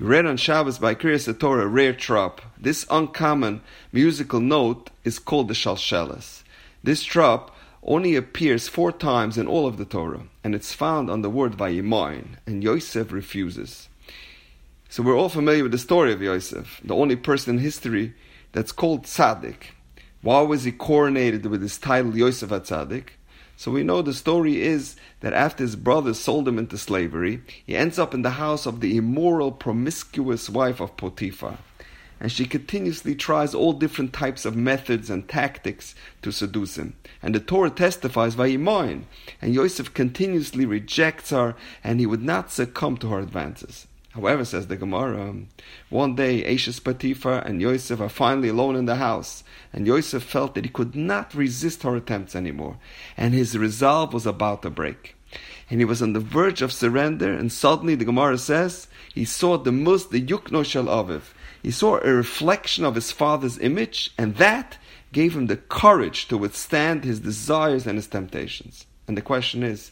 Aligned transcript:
Read 0.00 0.26
on 0.26 0.36
Shabbos 0.36 0.80
by 0.80 0.96
Kriyas 0.96 1.38
Torah 1.38 1.68
rare 1.68 1.92
trop. 1.92 2.40
This 2.58 2.84
uncommon 2.90 3.60
musical 3.92 4.40
note 4.40 4.90
is 5.04 5.20
called 5.20 5.46
the 5.46 5.54
Shalsheles. 5.54 6.42
This 6.82 7.04
trop 7.04 7.54
only 7.84 8.16
appears 8.16 8.66
four 8.66 8.90
times 8.90 9.38
in 9.38 9.46
all 9.46 9.68
of 9.68 9.76
the 9.76 9.84
Torah, 9.84 10.22
and 10.42 10.52
it's 10.52 10.72
found 10.72 11.08
on 11.08 11.22
the 11.22 11.30
word 11.30 11.52
Vayimayin, 11.52 12.38
and 12.44 12.64
Yosef 12.64 13.12
refuses. 13.12 13.88
So 14.88 15.04
we're 15.04 15.16
all 15.16 15.28
familiar 15.28 15.62
with 15.62 15.70
the 15.70 15.78
story 15.78 16.12
of 16.12 16.20
Yosef, 16.20 16.80
the 16.82 16.96
only 16.96 17.14
person 17.14 17.54
in 17.54 17.62
history 17.62 18.14
that's 18.50 18.72
called 18.72 19.04
Tzaddik. 19.04 19.74
Why 20.22 20.40
was 20.40 20.64
he 20.64 20.72
coronated 20.72 21.46
with 21.46 21.60
this 21.60 21.78
title 21.78 22.16
Yosef 22.16 22.50
HaTzaddik? 22.50 23.10
So 23.56 23.70
we 23.70 23.82
know 23.82 24.02
the 24.02 24.12
story 24.12 24.60
is 24.60 24.96
that 25.20 25.32
after 25.32 25.62
his 25.62 25.76
brothers 25.76 26.18
sold 26.18 26.48
him 26.48 26.58
into 26.58 26.76
slavery, 26.76 27.42
he 27.64 27.76
ends 27.76 27.98
up 27.98 28.12
in 28.12 28.22
the 28.22 28.30
house 28.30 28.66
of 28.66 28.80
the 28.80 28.96
immoral, 28.96 29.52
promiscuous 29.52 30.50
wife 30.50 30.80
of 30.80 30.96
Potiphar. 30.96 31.58
And 32.20 32.32
she 32.32 32.46
continuously 32.46 33.14
tries 33.14 33.54
all 33.54 33.72
different 33.72 34.12
types 34.12 34.44
of 34.44 34.56
methods 34.56 35.10
and 35.10 35.28
tactics 35.28 35.94
to 36.22 36.32
seduce 36.32 36.78
him. 36.78 36.96
And 37.22 37.34
the 37.34 37.40
Torah 37.40 37.70
testifies, 37.70 38.34
Vayimayin. 38.34 39.04
And 39.42 39.54
Yosef 39.54 39.92
continuously 39.94 40.64
rejects 40.64 41.30
her, 41.30 41.54
and 41.82 42.00
he 42.00 42.06
would 42.06 42.22
not 42.22 42.50
succumb 42.50 42.96
to 42.98 43.08
her 43.08 43.20
advances. 43.20 43.86
However, 44.14 44.44
says 44.44 44.68
the 44.68 44.76
Gemara, 44.76 45.30
um, 45.30 45.48
one 45.90 46.14
day 46.14 46.44
Aishes 46.44 46.82
Potiphar 46.82 47.40
and 47.40 47.60
Yosef 47.60 48.00
are 48.00 48.08
finally 48.08 48.48
alone 48.48 48.76
in 48.76 48.84
the 48.84 48.94
house, 48.94 49.42
and 49.72 49.88
Yosef 49.88 50.22
felt 50.22 50.54
that 50.54 50.64
he 50.64 50.70
could 50.70 50.94
not 50.94 51.34
resist 51.34 51.82
her 51.82 51.96
attempts 51.96 52.36
anymore, 52.36 52.76
and 53.16 53.34
his 53.34 53.58
resolve 53.58 54.14
was 54.14 54.24
about 54.24 54.62
to 54.62 54.70
break. 54.70 55.16
And 55.68 55.80
he 55.80 55.84
was 55.84 56.00
on 56.00 56.12
the 56.12 56.20
verge 56.20 56.62
of 56.62 56.72
surrender, 56.72 57.32
and 57.32 57.52
suddenly 57.52 57.96
the 57.96 58.04
Gemara 58.04 58.38
says 58.38 58.86
he 59.12 59.24
saw 59.24 59.58
the 59.58 59.72
mus, 59.72 60.06
the 60.06 60.24
yukno 60.24 60.64
shel 60.64 60.84
aviv. 60.84 61.22
He 61.60 61.72
saw 61.72 61.98
a 61.98 62.12
reflection 62.12 62.84
of 62.84 62.94
his 62.94 63.10
father's 63.10 63.58
image, 63.58 64.12
and 64.16 64.36
that 64.36 64.78
gave 65.10 65.34
him 65.34 65.48
the 65.48 65.56
courage 65.56 66.28
to 66.28 66.38
withstand 66.38 67.02
his 67.02 67.18
desires 67.18 67.84
and 67.84 67.96
his 67.98 68.06
temptations. 68.06 68.86
And 69.08 69.16
the 69.16 69.22
question 69.22 69.64
is, 69.64 69.90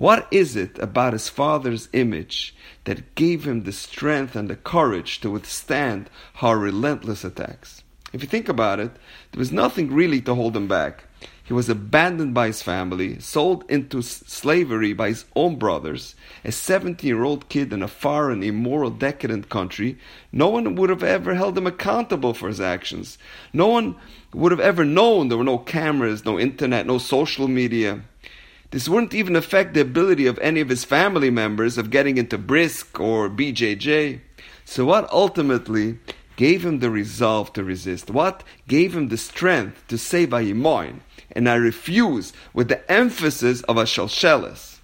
what 0.00 0.26
is 0.30 0.56
it 0.56 0.78
about 0.78 1.12
his 1.12 1.28
father's 1.28 1.90
image 1.92 2.54
that 2.84 3.14
gave 3.16 3.46
him 3.46 3.64
the 3.64 3.72
strength 3.72 4.34
and 4.34 4.48
the 4.48 4.56
courage 4.56 5.20
to 5.20 5.30
withstand 5.30 6.08
her 6.36 6.56
relentless 6.56 7.22
attacks? 7.22 7.82
If 8.10 8.22
you 8.22 8.26
think 8.26 8.48
about 8.48 8.80
it, 8.80 8.92
there 9.32 9.38
was 9.38 9.52
nothing 9.52 9.92
really 9.92 10.22
to 10.22 10.34
hold 10.34 10.56
him 10.56 10.68
back. 10.68 11.04
He 11.44 11.52
was 11.52 11.68
abandoned 11.68 12.32
by 12.32 12.46
his 12.46 12.62
family, 12.62 13.20
sold 13.20 13.62
into 13.68 14.00
slavery 14.00 14.94
by 14.94 15.08
his 15.08 15.26
own 15.36 15.56
brothers, 15.56 16.14
a 16.46 16.50
17 16.50 17.06
year 17.06 17.22
old 17.22 17.50
kid 17.50 17.70
in 17.70 17.82
a 17.82 17.88
foreign, 17.88 18.42
immoral, 18.42 18.88
decadent 18.88 19.50
country. 19.50 19.98
No 20.32 20.48
one 20.48 20.76
would 20.76 20.88
have 20.88 21.02
ever 21.02 21.34
held 21.34 21.58
him 21.58 21.66
accountable 21.66 22.32
for 22.32 22.48
his 22.48 22.60
actions. 22.60 23.18
No 23.52 23.66
one 23.66 23.96
would 24.32 24.50
have 24.50 24.60
ever 24.60 24.86
known 24.86 25.28
there 25.28 25.36
were 25.36 25.44
no 25.44 25.58
cameras, 25.58 26.24
no 26.24 26.40
internet, 26.40 26.86
no 26.86 26.96
social 26.96 27.48
media. 27.48 28.00
This 28.70 28.88
wouldn't 28.88 29.14
even 29.14 29.34
affect 29.34 29.74
the 29.74 29.80
ability 29.80 30.26
of 30.26 30.38
any 30.38 30.60
of 30.60 30.68
his 30.68 30.84
family 30.84 31.28
members 31.28 31.76
of 31.76 31.90
getting 31.90 32.16
into 32.16 32.38
Brisk 32.38 33.00
or 33.00 33.28
BJJ. 33.28 34.20
So, 34.64 34.84
what 34.84 35.10
ultimately 35.10 35.98
gave 36.36 36.64
him 36.64 36.78
the 36.78 36.90
resolve 36.90 37.52
to 37.54 37.64
resist? 37.64 38.10
What 38.10 38.44
gave 38.68 38.94
him 38.94 39.08
the 39.08 39.16
strength 39.16 39.84
to 39.88 39.98
say 39.98 40.24
Vayimayin? 40.24 41.00
And 41.32 41.48
I 41.48 41.56
refuse 41.56 42.32
with 42.54 42.68
the 42.68 42.88
emphasis 42.90 43.62
of 43.62 43.76
a 43.76 43.82
Shalsheles. 43.82 44.78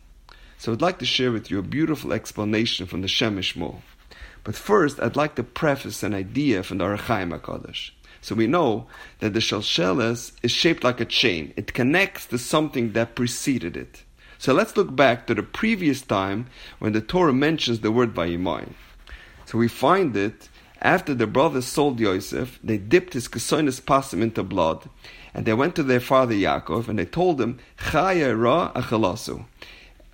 So, 0.58 0.72
I'd 0.72 0.82
like 0.82 0.98
to 0.98 1.06
share 1.06 1.30
with 1.30 1.48
you 1.48 1.60
a 1.60 1.62
beautiful 1.62 2.12
explanation 2.12 2.86
from 2.86 3.02
the 3.02 3.08
Shem 3.08 3.36
MiShmuel. 3.36 3.82
But 4.42 4.56
first, 4.56 4.98
I'd 4.98 5.14
like 5.14 5.36
to 5.36 5.44
preface 5.44 6.02
an 6.02 6.12
idea 6.12 6.64
from 6.64 6.78
the 6.78 6.84
Ohr 6.84 6.96
HaChaim 6.96 7.38
HaKadosh. 7.38 7.90
So 8.26 8.34
we 8.34 8.48
know 8.48 8.88
that 9.20 9.34
the 9.34 9.38
shalsheles 9.38 10.32
is 10.42 10.50
shaped 10.50 10.82
like 10.82 11.00
a 11.00 11.04
chain. 11.04 11.54
It 11.54 11.74
connects 11.74 12.26
to 12.26 12.38
something 12.38 12.90
that 12.90 13.14
preceded 13.14 13.76
it. 13.76 14.02
So 14.36 14.52
let's 14.52 14.76
look 14.76 14.96
back 14.96 15.28
to 15.28 15.34
the 15.36 15.44
previous 15.44 16.02
time 16.02 16.48
when 16.80 16.92
the 16.92 17.00
Torah 17.00 17.32
mentions 17.32 17.78
the 17.78 17.92
word 17.92 18.14
Vayimayin. 18.14 18.72
So 19.44 19.58
we 19.58 19.68
find 19.68 20.16
it 20.16 20.48
after 20.82 21.14
the 21.14 21.28
brothers 21.28 21.66
sold 21.66 22.00
Yosef, 22.00 22.58
they 22.64 22.78
dipped 22.78 23.12
his 23.12 23.28
kesonis 23.28 23.80
pasim 23.80 24.22
into 24.22 24.42
blood, 24.42 24.90
and 25.32 25.46
they 25.46 25.54
went 25.54 25.76
to 25.76 25.84
their 25.84 26.00
father 26.00 26.34
Yaakov, 26.34 26.88
and 26.88 26.98
they 26.98 27.06
told 27.06 27.40
him, 27.40 27.60
Chaya 27.78 28.36
ra 28.36 28.72
achalasu. 28.72 29.44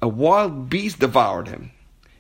A 0.03 0.09
wild 0.09 0.69
beast 0.69 0.99
devoured 0.99 1.49
him. 1.49 1.71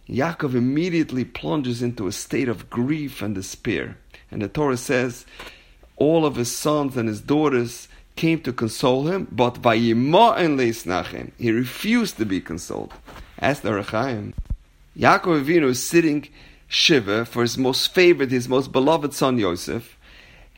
Yaakov 0.08 0.54
immediately 0.54 1.26
plunges 1.26 1.82
into 1.82 2.06
a 2.06 2.12
state 2.12 2.48
of 2.48 2.70
grief 2.70 3.20
and 3.20 3.34
despair. 3.34 3.98
And 4.30 4.40
the 4.40 4.48
Torah 4.48 4.78
says, 4.78 5.26
all 5.96 6.24
of 6.26 6.36
his 6.36 6.54
sons 6.54 6.96
and 6.96 7.08
his 7.08 7.20
daughters 7.20 7.88
came 8.16 8.40
to 8.40 8.52
console 8.52 9.06
him, 9.06 9.26
but. 9.30 9.58
He 9.64 9.92
refused 11.52 12.16
to 12.16 12.26
be 12.26 12.40
consoled. 12.40 12.92
As 13.38 13.60
the 13.60 13.70
Ohr 13.70 13.82
HaChaim, 13.82 14.34
Yaakov 14.96 15.44
Avinu 15.44 15.68
is 15.68 15.82
sitting 15.82 16.28
Shiva 16.68 17.24
for 17.24 17.42
his 17.42 17.58
most 17.58 17.92
favorite, 17.94 18.30
his 18.30 18.48
most 18.48 18.72
beloved 18.72 19.12
son 19.12 19.38
Yosef, 19.38 19.96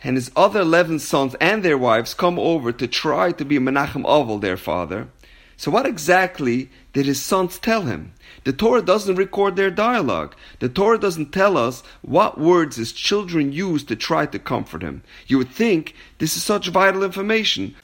and 0.03 0.17
his 0.17 0.31
other 0.37 0.61
eleven 0.61 0.99
sons 0.99 1.35
and 1.41 1.63
their 1.63 1.79
wives 1.79 2.13
come 2.15 2.39
over 2.39 2.73
to 2.73 2.87
try 2.87 3.33
to 3.33 3.45
be 3.45 3.59
Menachem 3.59 4.05
Avel, 4.05 4.41
their 4.41 4.57
father. 4.57 5.09
So 5.57 5.71
what 5.71 5.87
exactly 5.87 6.69
did 6.93 7.07
his 7.07 7.23
sons 7.23 7.59
tell 7.59 7.83
him? 7.83 8.13
The 8.43 8.53
Torah 8.53 8.83
doesn't 8.83 9.15
record 9.15 9.57
their 9.57 9.71
dialogue. 9.71 10.35
The 10.59 10.69
Torah 10.69 10.99
doesn't 10.99 11.33
tell 11.33 11.57
us 11.57 11.83
what 12.03 12.39
words 12.39 12.77
his 12.77 12.93
children 12.93 13.53
used 13.53 13.89
to 13.89 13.97
try 13.97 14.27
to 14.27 14.39
comfort 14.39 14.83
him. 14.83 15.03
You 15.27 15.39
would 15.39 15.51
think 15.51 15.95
this 16.19 16.37
is 16.37 16.43
such 16.43 16.69
vital 16.69 17.05
information. 17.05 17.75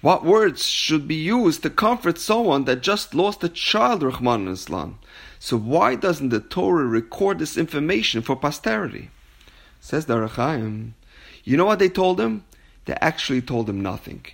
What 0.00 0.24
words 0.24 0.64
should 0.64 1.08
be 1.08 1.16
used 1.16 1.62
to 1.64 1.70
comfort 1.70 2.18
someone 2.18 2.64
that 2.64 2.82
just 2.82 3.14
lost 3.14 3.42
a 3.42 3.48
child, 3.48 4.02
Rachmana 4.02 4.50
litzlan? 4.50 4.94
So 5.40 5.56
why 5.56 5.96
doesn't 5.96 6.28
the 6.28 6.40
Torah 6.40 6.86
record 6.86 7.40
this 7.40 7.58
information 7.58 8.22
for 8.22 8.36
posterity? 8.36 9.10
Says 9.80 10.06
the 10.06 10.92
You 11.42 11.56
know 11.56 11.64
what 11.64 11.80
they 11.80 11.88
told 11.88 12.20
him? 12.20 12.44
They 12.84 12.94
actually 13.00 13.42
told 13.42 13.68
him 13.68 13.80
nothing 13.80 14.24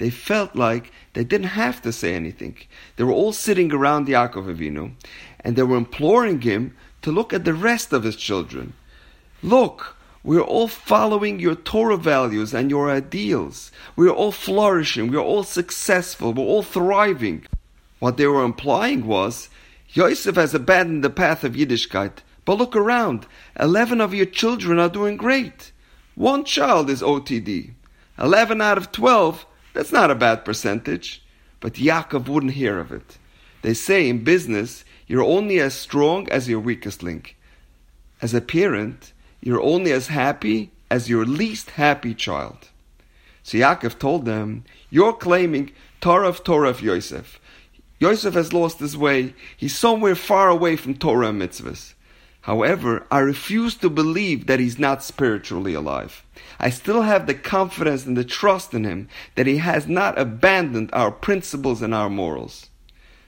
they 0.00 0.08
felt 0.08 0.56
like 0.56 0.90
they 1.12 1.24
didn't 1.24 1.48
have 1.48 1.82
to 1.82 1.92
say 1.92 2.14
anything. 2.14 2.56
They 2.96 3.04
were 3.04 3.12
all 3.12 3.34
sitting 3.34 3.70
around 3.70 4.08
Yaakov 4.08 4.46
Avinu, 4.46 4.92
and 5.40 5.54
they 5.54 5.62
were 5.62 5.76
imploring 5.76 6.40
him 6.40 6.74
to 7.02 7.12
look 7.12 7.34
at 7.34 7.44
the 7.44 7.52
rest 7.52 7.92
of 7.92 8.04
his 8.04 8.16
children. 8.16 8.72
Look, 9.42 9.98
we're 10.24 10.40
all 10.40 10.68
following 10.68 11.38
your 11.38 11.54
Torah 11.54 11.98
values 11.98 12.54
and 12.54 12.70
your 12.70 12.90
ideals. 12.90 13.70
We're 13.94 14.08
all 14.08 14.32
flourishing. 14.32 15.10
We're 15.10 15.18
all 15.18 15.44
successful. 15.44 16.32
We're 16.32 16.44
all 16.44 16.62
thriving. 16.62 17.44
What 17.98 18.16
they 18.16 18.26
were 18.26 18.42
implying 18.42 19.06
was, 19.06 19.50
Yosef 19.90 20.36
has 20.36 20.54
abandoned 20.54 21.04
the 21.04 21.10
path 21.10 21.44
of 21.44 21.56
Yiddishkeit. 21.56 22.22
But 22.46 22.56
look 22.56 22.74
around. 22.74 23.26
Eleven 23.58 24.00
of 24.00 24.14
your 24.14 24.24
children 24.24 24.78
are 24.78 24.88
doing 24.88 25.18
great. 25.18 25.72
One 26.14 26.44
child 26.44 26.88
is 26.88 27.02
OTD. 27.02 27.72
Eleven 28.18 28.62
out 28.62 28.78
of 28.78 28.92
twelve 28.92 29.44
that's 29.80 29.92
not 29.92 30.10
a 30.10 30.14
bad 30.14 30.44
percentage. 30.44 31.22
But 31.58 31.72
Yaakov 31.72 32.28
wouldn't 32.28 32.52
hear 32.52 32.78
of 32.78 32.92
it. 32.92 33.16
They 33.62 33.72
say 33.72 34.10
in 34.10 34.24
business, 34.24 34.84
you're 35.06 35.24
only 35.24 35.58
as 35.58 35.72
strong 35.72 36.28
as 36.28 36.50
your 36.50 36.60
weakest 36.60 37.02
link. 37.02 37.38
As 38.20 38.34
a 38.34 38.42
parent, 38.42 39.14
you're 39.40 39.62
only 39.62 39.90
as 39.92 40.08
happy 40.08 40.70
as 40.90 41.08
your 41.08 41.24
least 41.24 41.70
happy 41.70 42.12
child. 42.12 42.68
So 43.42 43.56
Yaakov 43.56 43.98
told 43.98 44.26
them, 44.26 44.64
You're 44.90 45.14
claiming 45.14 45.72
Torah 46.02 46.28
of 46.28 46.44
Torah 46.44 46.68
of 46.68 46.82
Yosef. 46.82 47.40
Yosef 48.00 48.34
has 48.34 48.52
lost 48.52 48.80
his 48.80 48.98
way. 48.98 49.34
He's 49.56 49.74
somewhere 49.74 50.14
far 50.14 50.50
away 50.50 50.76
from 50.76 50.94
Torah 50.94 51.28
and 51.30 51.40
mitzvahs. 51.40 51.94
However, 52.42 53.06
I 53.10 53.18
refuse 53.18 53.74
to 53.76 53.90
believe 53.90 54.46
that 54.46 54.60
he's 54.60 54.78
not 54.78 55.04
spiritually 55.04 55.74
alive. 55.74 56.24
I 56.58 56.70
still 56.70 57.02
have 57.02 57.26
the 57.26 57.34
confidence 57.34 58.06
and 58.06 58.16
the 58.16 58.24
trust 58.24 58.72
in 58.72 58.84
him 58.84 59.08
that 59.34 59.46
he 59.46 59.58
has 59.58 59.86
not 59.86 60.18
abandoned 60.18 60.90
our 60.92 61.10
principles 61.10 61.82
and 61.82 61.94
our 61.94 62.08
morals. 62.08 62.70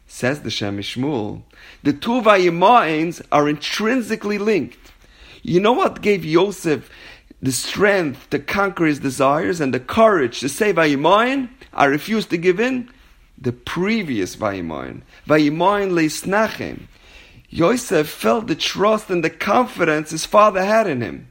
Says 0.06 0.43
the 0.43 0.50
Shem 0.50 0.79
MiShmuel, 0.79 1.43
the 1.82 1.93
two 1.93 2.20
Vayimains 2.20 3.23
are 3.31 3.49
intrinsically 3.49 4.38
linked. 4.38 4.93
You 5.43 5.61
know 5.61 5.73
what 5.73 6.03
gave 6.03 6.25
Yosef 6.25 6.91
the 7.41 7.53
strength 7.53 8.31
to 8.31 8.38
conquer 8.38 8.87
his 8.87 9.00
desires 9.00 9.61
and 9.61 9.75
the 9.75 9.81
courage 9.81 10.41
to 10.41 10.49
say 10.49 10.73
Vayimain? 10.73 11.49
I 11.73 11.87
refuse 11.87 12.26
to 12.26 12.37
give 12.37 12.61
in. 12.61 12.91
The 13.38 13.53
previous 13.53 14.37
Vayimain, 14.37 15.03
Vayimain 15.26 15.91
leisnachem. 15.93 16.82
Yosef 17.54 18.08
felt 18.08 18.46
the 18.46 18.54
trust 18.54 19.10
and 19.10 19.22
the 19.22 19.28
confidence 19.28 20.10
his 20.10 20.25
father 20.25 20.64
had 20.64 20.87
in 20.87 21.02
him. 21.02 21.28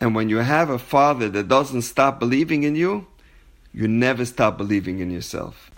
And 0.00 0.16
when 0.16 0.28
you 0.28 0.38
have 0.38 0.68
a 0.68 0.80
father 0.80 1.28
that 1.28 1.46
doesn't 1.46 1.82
stop 1.82 2.18
believing 2.18 2.64
in 2.64 2.74
you, 2.74 3.06
you 3.72 3.86
never 3.86 4.24
stop 4.24 4.58
believing 4.58 4.98
in 4.98 5.12
yourself. 5.12 5.70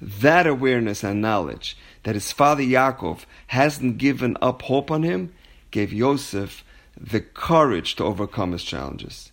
That 0.00 0.46
awareness 0.46 1.04
and 1.04 1.20
knowledge 1.20 1.76
that 2.04 2.14
his 2.14 2.32
father 2.32 2.62
Yaakov 2.62 3.26
hasn't 3.48 3.98
given 3.98 4.38
up 4.40 4.62
hope 4.62 4.90
on 4.90 5.02
him 5.02 5.34
gave 5.70 5.92
Yosef 5.92 6.64
the 6.98 7.20
courage 7.20 7.96
to 7.96 8.04
overcome 8.04 8.52
his 8.52 8.64
challenges. 8.64 9.30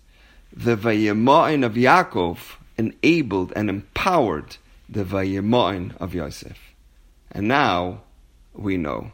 The 0.52 0.76
Vayema'in 0.76 1.66
of 1.66 1.76
Yaakov 1.76 2.58
enabled 2.78 3.54
and 3.56 3.70
empowered 3.70 4.58
the 4.90 5.06
Vayema'in 5.06 5.96
of 6.02 6.14
Yosef. 6.14 6.60
And 7.32 7.48
now 7.48 8.02
we 8.54 8.76
know. 8.76 9.14